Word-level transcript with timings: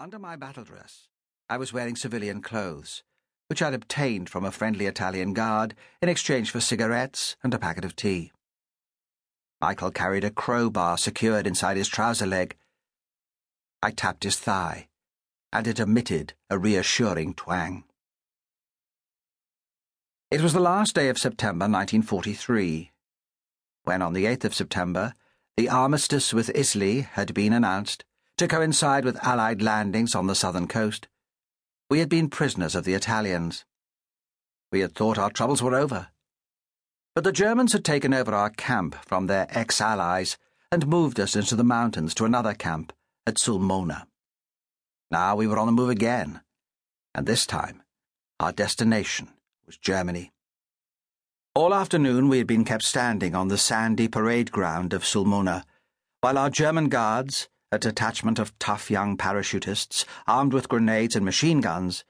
Under 0.00 0.20
my 0.20 0.36
battle 0.36 0.62
dress, 0.62 1.08
I 1.50 1.56
was 1.56 1.72
wearing 1.72 1.96
civilian 1.96 2.40
clothes, 2.40 3.02
which 3.48 3.60
I'd 3.60 3.74
obtained 3.74 4.30
from 4.30 4.44
a 4.44 4.52
friendly 4.52 4.86
Italian 4.86 5.32
guard 5.32 5.74
in 6.00 6.08
exchange 6.08 6.52
for 6.52 6.60
cigarettes 6.60 7.36
and 7.42 7.52
a 7.52 7.58
packet 7.58 7.84
of 7.84 7.96
tea. 7.96 8.30
Michael 9.60 9.90
carried 9.90 10.22
a 10.22 10.30
crowbar 10.30 10.98
secured 10.98 11.48
inside 11.48 11.76
his 11.76 11.88
trouser 11.88 12.26
leg. 12.26 12.56
I 13.82 13.90
tapped 13.90 14.22
his 14.22 14.38
thigh, 14.38 14.86
and 15.52 15.66
it 15.66 15.80
emitted 15.80 16.34
a 16.48 16.60
reassuring 16.60 17.34
twang. 17.34 17.82
It 20.30 20.42
was 20.42 20.52
the 20.52 20.60
last 20.60 20.94
day 20.94 21.08
of 21.08 21.18
September 21.18 21.64
1943, 21.64 22.92
when 23.82 24.02
on 24.02 24.12
the 24.12 24.26
8th 24.26 24.44
of 24.44 24.54
September, 24.54 25.14
the 25.56 25.68
armistice 25.68 26.32
with 26.32 26.52
Italy 26.54 27.00
had 27.00 27.34
been 27.34 27.52
announced 27.52 28.04
to 28.38 28.46
coincide 28.46 29.04
with 29.04 29.22
Allied 29.24 29.60
landings 29.60 30.14
on 30.14 30.28
the 30.28 30.34
southern 30.34 30.68
coast. 30.68 31.08
We 31.90 31.98
had 31.98 32.08
been 32.08 32.30
prisoners 32.30 32.76
of 32.76 32.84
the 32.84 32.94
Italians. 32.94 33.64
We 34.70 34.80
had 34.80 34.94
thought 34.94 35.18
our 35.18 35.30
troubles 35.30 35.60
were 35.60 35.74
over. 35.74 36.08
But 37.16 37.24
the 37.24 37.32
Germans 37.32 37.72
had 37.72 37.84
taken 37.84 38.14
over 38.14 38.32
our 38.32 38.50
camp 38.50 38.94
from 39.04 39.26
their 39.26 39.48
ex 39.50 39.80
allies 39.80 40.38
and 40.70 40.86
moved 40.86 41.18
us 41.18 41.34
into 41.34 41.56
the 41.56 41.64
mountains 41.64 42.14
to 42.14 42.24
another 42.24 42.54
camp 42.54 42.92
at 43.26 43.38
Sulmona. 43.38 44.06
Now 45.10 45.34
we 45.34 45.48
were 45.48 45.58
on 45.58 45.66
the 45.66 45.72
move 45.72 45.88
again, 45.88 46.42
and 47.14 47.26
this 47.26 47.44
time 47.44 47.82
our 48.38 48.52
destination 48.52 49.30
was 49.66 49.78
Germany. 49.78 50.30
All 51.56 51.74
afternoon 51.74 52.28
we 52.28 52.38
had 52.38 52.46
been 52.46 52.64
kept 52.64 52.84
standing 52.84 53.34
on 53.34 53.48
the 53.48 53.58
sandy 53.58 54.06
parade 54.06 54.52
ground 54.52 54.92
of 54.92 55.02
Sulmona, 55.02 55.64
while 56.20 56.38
our 56.38 56.50
German 56.50 56.88
guards, 56.88 57.48
a 57.70 57.78
detachment 57.78 58.38
of 58.38 58.58
tough 58.58 58.90
young 58.90 59.16
parachutists, 59.16 60.04
armed 60.26 60.52
with 60.52 60.68
grenades 60.68 61.14
and 61.14 61.24
machine 61.24 61.60
guns, 61.60 62.04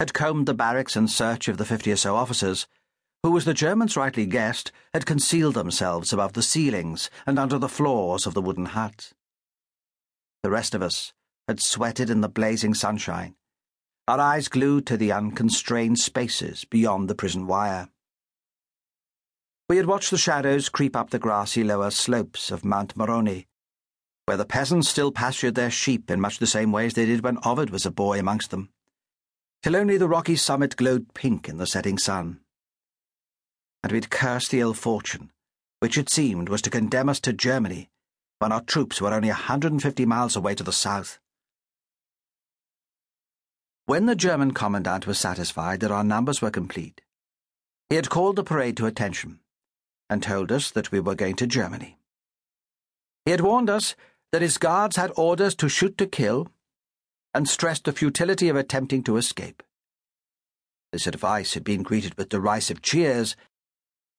had 0.00 0.14
combed 0.14 0.46
the 0.46 0.54
barracks 0.54 0.96
in 0.96 1.06
search 1.06 1.46
of 1.46 1.56
the 1.56 1.64
fifty 1.64 1.92
or 1.92 1.96
so 1.96 2.16
officers, 2.16 2.66
who, 3.22 3.36
as 3.36 3.44
the 3.44 3.54
Germans 3.54 3.96
rightly 3.96 4.26
guessed, 4.26 4.72
had 4.92 5.06
concealed 5.06 5.54
themselves 5.54 6.12
above 6.12 6.32
the 6.32 6.42
ceilings 6.42 7.10
and 7.26 7.38
under 7.38 7.58
the 7.58 7.68
floors 7.68 8.26
of 8.26 8.34
the 8.34 8.42
wooden 8.42 8.66
huts. 8.66 9.14
The 10.42 10.50
rest 10.50 10.74
of 10.74 10.82
us 10.82 11.12
had 11.48 11.60
sweated 11.60 12.10
in 12.10 12.20
the 12.20 12.28
blazing 12.28 12.74
sunshine, 12.74 13.36
our 14.06 14.20
eyes 14.20 14.48
glued 14.48 14.86
to 14.86 14.96
the 14.96 15.12
unconstrained 15.12 15.98
spaces 15.98 16.64
beyond 16.66 17.08
the 17.08 17.14
prison 17.14 17.46
wire. 17.46 17.88
We 19.68 19.78
had 19.78 19.86
watched 19.86 20.10
the 20.10 20.18
shadows 20.18 20.68
creep 20.68 20.94
up 20.94 21.08
the 21.08 21.18
grassy 21.18 21.64
lower 21.64 21.90
slopes 21.90 22.50
of 22.50 22.64
Mount 22.64 22.96
Morrone 22.96 23.46
where 24.26 24.36
the 24.36 24.44
peasants 24.44 24.88
still 24.88 25.12
pastured 25.12 25.54
their 25.54 25.70
sheep 25.70 26.10
in 26.10 26.20
much 26.20 26.38
the 26.38 26.46
same 26.46 26.72
way 26.72 26.86
as 26.86 26.94
they 26.94 27.06
did 27.06 27.22
when 27.22 27.38
Ovid 27.44 27.70
was 27.70 27.84
a 27.84 27.90
boy 27.90 28.18
amongst 28.18 28.50
them, 28.50 28.70
till 29.62 29.76
only 29.76 29.96
the 29.96 30.08
rocky 30.08 30.36
summit 30.36 30.76
glowed 30.76 31.12
pink 31.14 31.48
in 31.48 31.58
the 31.58 31.66
setting 31.66 31.98
sun. 31.98 32.40
And 33.82 33.92
we'd 33.92 34.10
cursed 34.10 34.50
the 34.50 34.60
ill 34.60 34.74
fortune, 34.74 35.30
which 35.80 35.98
it 35.98 36.08
seemed 36.08 36.48
was 36.48 36.62
to 36.62 36.70
condemn 36.70 37.08
us 37.08 37.20
to 37.20 37.32
Germany 37.32 37.90
when 38.38 38.52
our 38.52 38.62
troops 38.62 39.00
were 39.00 39.12
only 39.12 39.28
a 39.28 39.32
150 39.32 40.06
miles 40.06 40.36
away 40.36 40.54
to 40.54 40.64
the 40.64 40.72
south. 40.72 41.18
When 43.86 44.06
the 44.06 44.16
German 44.16 44.52
commandant 44.52 45.06
was 45.06 45.18
satisfied 45.18 45.80
that 45.80 45.90
our 45.90 46.04
numbers 46.04 46.40
were 46.40 46.50
complete, 46.50 47.02
he 47.90 47.96
had 47.96 48.08
called 48.08 48.36
the 48.36 48.44
parade 48.44 48.78
to 48.78 48.86
attention 48.86 49.40
and 50.08 50.22
told 50.22 50.50
us 50.50 50.70
that 50.70 50.90
we 50.90 51.00
were 51.00 51.14
going 51.14 51.36
to 51.36 51.46
Germany. 51.46 51.98
He 53.24 53.30
had 53.30 53.42
warned 53.42 53.68
us 53.68 53.94
that 54.34 54.42
his 54.42 54.58
guards 54.58 54.96
had 54.96 55.12
orders 55.14 55.54
to 55.54 55.68
shoot 55.68 55.96
to 55.96 56.08
kill, 56.08 56.48
and 57.34 57.48
stressed 57.48 57.84
the 57.84 57.92
futility 57.92 58.48
of 58.48 58.56
attempting 58.56 59.00
to 59.00 59.16
escape. 59.16 59.62
This 60.90 61.06
advice 61.06 61.54
had 61.54 61.62
been 61.62 61.84
greeted 61.84 62.16
with 62.16 62.30
derisive 62.30 62.82
cheers, 62.82 63.36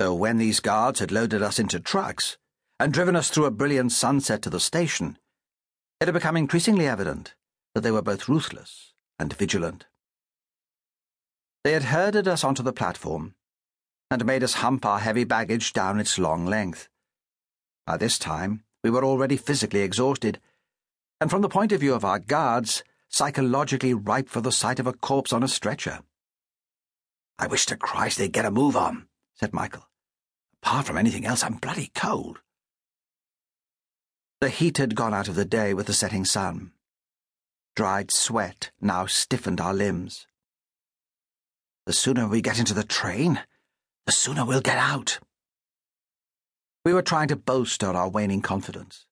though 0.00 0.12
when 0.12 0.38
these 0.38 0.58
guards 0.58 0.98
had 0.98 1.12
loaded 1.12 1.42
us 1.42 1.60
into 1.60 1.78
trucks 1.78 2.38
and 2.80 2.92
driven 2.92 3.14
us 3.14 3.30
through 3.30 3.44
a 3.44 3.52
brilliant 3.52 3.92
sunset 3.92 4.42
to 4.42 4.50
the 4.50 4.58
station, 4.58 5.16
it 6.00 6.08
had 6.08 6.14
become 6.14 6.36
increasingly 6.36 6.88
evident 6.88 7.36
that 7.76 7.82
they 7.82 7.92
were 7.92 8.02
both 8.02 8.28
ruthless 8.28 8.92
and 9.16 9.32
vigilant. 9.34 9.86
They 11.62 11.70
had 11.70 11.84
herded 11.84 12.26
us 12.26 12.42
onto 12.42 12.64
the 12.64 12.72
platform 12.72 13.36
and 14.10 14.26
made 14.26 14.42
us 14.42 14.54
hump 14.54 14.84
our 14.84 14.98
heavy 14.98 15.22
baggage 15.22 15.72
down 15.72 16.00
its 16.00 16.18
long 16.18 16.46
length. 16.46 16.88
By 17.86 17.96
this 17.96 18.18
time, 18.18 18.64
we 18.82 18.90
were 18.90 19.04
already 19.04 19.36
physically 19.36 19.80
exhausted, 19.80 20.40
and 21.20 21.30
from 21.30 21.42
the 21.42 21.48
point 21.48 21.72
of 21.72 21.80
view 21.80 21.94
of 21.94 22.04
our 22.04 22.18
guards, 22.18 22.82
psychologically 23.08 23.92
ripe 23.92 24.28
for 24.28 24.40
the 24.40 24.52
sight 24.52 24.78
of 24.78 24.86
a 24.86 24.92
corpse 24.92 25.32
on 25.32 25.42
a 25.42 25.48
stretcher. 25.48 26.00
I 27.38 27.46
wish 27.46 27.66
to 27.66 27.76
Christ 27.76 28.18
they'd 28.18 28.32
get 28.32 28.44
a 28.44 28.50
move 28.50 28.76
on, 28.76 29.06
said 29.34 29.52
Michael. 29.52 29.88
Apart 30.62 30.86
from 30.86 30.98
anything 30.98 31.26
else, 31.26 31.42
I'm 31.42 31.54
bloody 31.54 31.90
cold. 31.94 32.40
The 34.40 34.48
heat 34.48 34.78
had 34.78 34.94
gone 34.94 35.12
out 35.12 35.28
of 35.28 35.34
the 35.34 35.44
day 35.44 35.74
with 35.74 35.86
the 35.86 35.92
setting 35.92 36.24
sun. 36.24 36.72
Dried 37.76 38.10
sweat 38.10 38.70
now 38.80 39.06
stiffened 39.06 39.60
our 39.60 39.74
limbs. 39.74 40.26
The 41.86 41.92
sooner 41.92 42.28
we 42.28 42.40
get 42.40 42.58
into 42.58 42.74
the 42.74 42.84
train, 42.84 43.40
the 44.06 44.12
sooner 44.12 44.44
we'll 44.44 44.60
get 44.60 44.78
out. 44.78 45.18
We 46.82 46.94
were 46.94 47.02
trying 47.02 47.28
to 47.28 47.36
bolster 47.36 47.88
our 47.88 48.08
waning 48.08 48.40
confidence. 48.40 49.04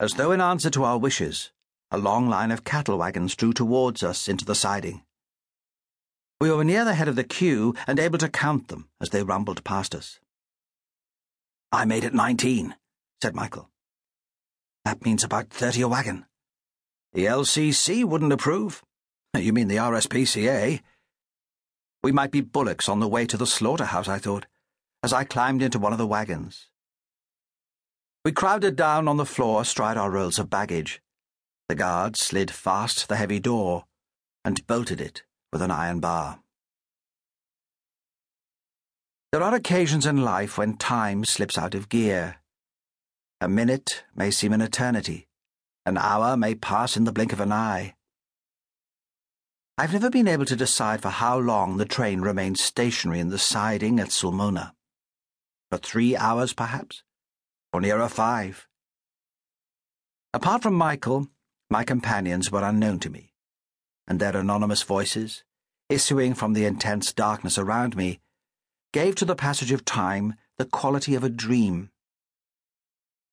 As 0.00 0.14
though 0.14 0.32
in 0.32 0.40
answer 0.40 0.70
to 0.70 0.82
our 0.82 0.98
wishes, 0.98 1.52
a 1.92 1.98
long 1.98 2.28
line 2.28 2.50
of 2.50 2.64
cattle 2.64 2.98
wagons 2.98 3.36
drew 3.36 3.52
towards 3.52 4.02
us 4.02 4.26
into 4.26 4.44
the 4.44 4.56
siding. 4.56 5.04
We 6.40 6.50
were 6.50 6.64
near 6.64 6.84
the 6.84 6.94
head 6.94 7.06
of 7.06 7.14
the 7.14 7.22
queue 7.22 7.74
and 7.86 8.00
able 8.00 8.18
to 8.18 8.28
count 8.28 8.68
them 8.68 8.88
as 9.00 9.10
they 9.10 9.22
rumbled 9.22 9.62
past 9.62 9.94
us. 9.94 10.18
I 11.70 11.84
made 11.84 12.02
it 12.02 12.12
nineteen, 12.12 12.74
said 13.22 13.36
Michael. 13.36 13.70
That 14.84 15.04
means 15.04 15.22
about 15.22 15.48
thirty 15.48 15.82
a 15.82 15.88
wagon. 15.88 16.26
The 17.12 17.26
LCC 17.26 18.04
wouldn't 18.04 18.32
approve. 18.32 18.82
You 19.36 19.52
mean 19.52 19.68
the 19.68 19.76
RSPCA? 19.76 20.80
We 22.02 22.10
might 22.12 22.30
be 22.30 22.40
bullocks 22.40 22.88
on 22.88 23.00
the 23.00 23.08
way 23.08 23.26
to 23.26 23.36
the 23.36 23.46
slaughterhouse, 23.46 24.08
I 24.08 24.18
thought, 24.18 24.46
as 25.02 25.12
I 25.12 25.24
climbed 25.24 25.62
into 25.62 25.78
one 25.78 25.92
of 25.92 25.98
the 25.98 26.06
wagons. 26.06 26.68
We 28.26 28.32
crowded 28.32 28.74
down 28.74 29.06
on 29.06 29.18
the 29.18 29.24
floor 29.24 29.60
astride 29.60 29.96
our 29.96 30.10
rolls 30.10 30.40
of 30.40 30.50
baggage. 30.50 31.00
The 31.68 31.76
guard 31.76 32.16
slid 32.16 32.50
fast 32.50 33.08
the 33.08 33.14
heavy 33.14 33.38
door 33.38 33.84
and 34.44 34.66
bolted 34.66 35.00
it 35.00 35.22
with 35.52 35.62
an 35.62 35.70
iron 35.70 36.00
bar. 36.00 36.40
There 39.30 39.44
are 39.44 39.54
occasions 39.54 40.06
in 40.06 40.24
life 40.24 40.58
when 40.58 40.76
time 40.76 41.24
slips 41.24 41.56
out 41.56 41.76
of 41.76 41.88
gear. 41.88 42.38
A 43.40 43.48
minute 43.48 44.02
may 44.12 44.32
seem 44.32 44.52
an 44.52 44.60
eternity. 44.60 45.28
An 45.84 45.96
hour 45.96 46.36
may 46.36 46.56
pass 46.56 46.96
in 46.96 47.04
the 47.04 47.12
blink 47.12 47.32
of 47.32 47.38
an 47.38 47.52
eye. 47.52 47.94
I've 49.78 49.92
never 49.92 50.10
been 50.10 50.26
able 50.26 50.46
to 50.46 50.56
decide 50.56 51.00
for 51.00 51.10
how 51.10 51.38
long 51.38 51.76
the 51.76 51.84
train 51.84 52.22
remained 52.22 52.58
stationary 52.58 53.20
in 53.20 53.28
the 53.28 53.38
siding 53.38 54.00
at 54.00 54.08
Sulmona. 54.08 54.72
For 55.70 55.78
three 55.78 56.16
hours, 56.16 56.52
perhaps? 56.52 57.04
Or 57.76 57.80
nearer 57.82 58.08
five. 58.08 58.66
Apart 60.32 60.62
from 60.62 60.72
Michael, 60.72 61.28
my 61.68 61.84
companions 61.84 62.50
were 62.50 62.64
unknown 62.64 62.98
to 63.00 63.10
me, 63.10 63.34
and 64.08 64.18
their 64.18 64.34
anonymous 64.34 64.82
voices, 64.82 65.44
issuing 65.90 66.32
from 66.32 66.54
the 66.54 66.64
intense 66.64 67.12
darkness 67.12 67.58
around 67.58 67.94
me, 67.94 68.18
gave 68.94 69.14
to 69.16 69.26
the 69.26 69.36
passage 69.36 69.72
of 69.72 69.84
time 69.84 70.36
the 70.56 70.64
quality 70.64 71.14
of 71.14 71.22
a 71.22 71.28
dream. 71.28 71.90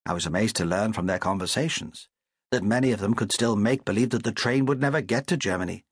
I 0.06 0.12
was 0.12 0.26
amazed 0.26 0.58
to 0.58 0.66
learn 0.66 0.92
from 0.92 1.06
their 1.06 1.20
conversations 1.20 2.10
that 2.52 2.64
many 2.64 2.92
of 2.92 3.00
them 3.00 3.14
could 3.14 3.32
still 3.32 3.56
make 3.56 3.86
believe 3.86 4.10
that 4.10 4.26
the 4.26 4.34
train 4.34 4.66
would 4.66 4.82
never 4.82 5.00
get 5.00 5.26
to 5.28 5.38
Germany, 5.38 5.86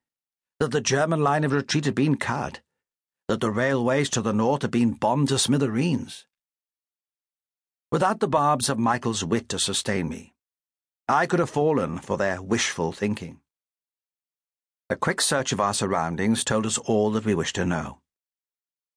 that 0.59 0.71
the 0.71 0.81
German 0.81 1.21
line 1.21 1.45
of 1.45 1.53
retreat 1.53 1.85
had 1.85 1.95
been 1.95 2.17
cut, 2.17 2.59
that 3.29 3.39
the 3.39 3.49
railways 3.49 4.09
to 4.09 4.21
the 4.21 4.33
north 4.33 4.61
had 4.63 4.71
been 4.71 4.91
bombed 4.91 5.29
to 5.29 5.39
smithereens. 5.39 6.25
Without 7.91 8.21
the 8.21 8.27
barbs 8.27 8.69
of 8.69 8.79
Michael's 8.79 9.21
wit 9.21 9.49
to 9.49 9.59
sustain 9.59 10.07
me, 10.07 10.33
I 11.09 11.25
could 11.25 11.39
have 11.39 11.49
fallen 11.49 11.99
for 11.99 12.15
their 12.15 12.41
wishful 12.41 12.93
thinking. 12.93 13.41
A 14.89 14.95
quick 14.95 15.19
search 15.19 15.51
of 15.51 15.59
our 15.59 15.73
surroundings 15.73 16.45
told 16.45 16.65
us 16.65 16.77
all 16.77 17.11
that 17.11 17.25
we 17.25 17.35
wished 17.35 17.55
to 17.55 17.65
know. 17.65 17.99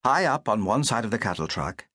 High 0.04 0.26
up 0.26 0.48
on 0.48 0.64
one 0.64 0.84
side 0.84 1.04
of 1.04 1.10
the 1.10 1.18
cattle 1.18 1.48
truck 1.48 1.86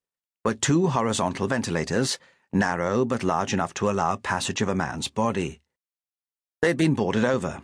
were 0.43 0.53
two 0.53 0.87
horizontal 0.87 1.47
ventilators, 1.47 2.19
narrow 2.51 3.05
but 3.05 3.23
large 3.23 3.53
enough 3.53 3.73
to 3.75 3.89
allow 3.89 4.17
passage 4.17 4.61
of 4.61 4.67
a 4.67 4.75
man's 4.75 5.07
body. 5.07 5.61
They 6.61 6.67
had 6.67 6.77
been 6.77 6.95
boarded 6.95 7.23
over. 7.23 7.61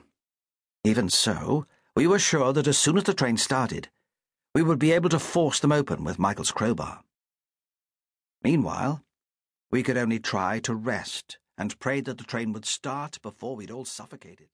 Even 0.85 1.09
so, 1.09 1.65
we 1.93 2.07
were 2.07 2.19
sure 2.19 2.53
that 2.53 2.67
as 2.67 2.77
soon 2.77 2.97
as 2.97 3.03
the 3.03 3.13
train 3.13 3.35
started, 3.35 3.89
we 4.53 4.63
would 4.63 4.79
be 4.79 4.93
able 4.93 5.09
to 5.09 5.19
force 5.19 5.59
them 5.59 5.73
open 5.73 6.05
with 6.05 6.19
Michael's 6.19 6.51
crowbar. 6.51 7.03
Meanwhile, 8.41 9.01
we 9.75 9.83
could 9.83 9.97
only 9.97 10.19
try 10.19 10.57
to 10.57 10.73
rest 10.73 11.37
and 11.57 11.77
pray 11.81 11.99
that 11.99 12.17
the 12.17 12.23
train 12.23 12.53
would 12.53 12.63
start 12.63 13.21
before 13.21 13.57
we'd 13.57 13.69
all 13.69 13.83
suffocated. 13.83 14.47